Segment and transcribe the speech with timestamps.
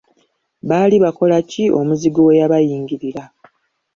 [0.69, 3.23] Baali bakola ki omuzigu we yabayingirira?